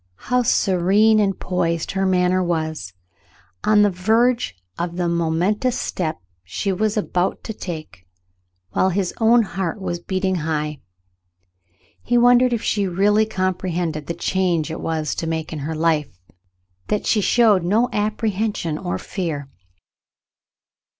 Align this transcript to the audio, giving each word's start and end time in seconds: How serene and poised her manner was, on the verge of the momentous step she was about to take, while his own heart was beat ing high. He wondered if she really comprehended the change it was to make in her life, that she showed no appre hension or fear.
How 0.31 0.41
serene 0.41 1.19
and 1.19 1.39
poised 1.39 1.91
her 1.91 2.07
manner 2.07 2.41
was, 2.43 2.91
on 3.63 3.83
the 3.83 3.91
verge 3.91 4.55
of 4.79 4.95
the 4.97 5.07
momentous 5.07 5.77
step 5.77 6.19
she 6.43 6.71
was 6.73 6.97
about 6.97 7.43
to 7.43 7.53
take, 7.53 8.07
while 8.71 8.89
his 8.89 9.13
own 9.21 9.43
heart 9.43 9.79
was 9.79 9.99
beat 9.99 10.25
ing 10.25 10.37
high. 10.37 10.81
He 12.01 12.17
wondered 12.17 12.51
if 12.51 12.63
she 12.63 12.87
really 12.87 13.27
comprehended 13.27 14.07
the 14.07 14.15
change 14.15 14.71
it 14.71 14.81
was 14.81 15.13
to 15.13 15.27
make 15.27 15.53
in 15.53 15.59
her 15.59 15.75
life, 15.75 16.19
that 16.87 17.05
she 17.05 17.21
showed 17.21 17.63
no 17.63 17.87
appre 17.93 18.33
hension 18.33 18.83
or 18.83 18.97
fear. 18.97 19.51